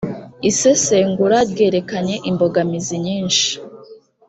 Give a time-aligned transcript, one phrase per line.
[0.49, 3.57] isesengura ryerekanye imbogamizi nyishii